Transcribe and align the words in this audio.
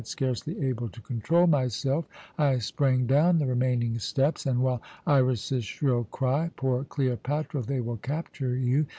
Scarcely 0.03 0.59
able 0.65 0.89
to 0.89 0.99
control 1.01 1.45
myself, 1.45 2.07
I 2.35 2.57
sprang 2.57 3.05
down 3.05 3.37
the 3.37 3.45
remaining 3.45 3.99
steps, 3.99 4.47
and 4.47 4.63
while 4.63 4.81
Iras's 5.05 5.63
shrill 5.63 6.05
cry, 6.05 6.49
'Poor 6.55 6.85
Cleopatra, 6.85 7.61
they 7.61 7.81
will 7.81 7.97
capture 7.97 8.55
you!' 8.55 8.87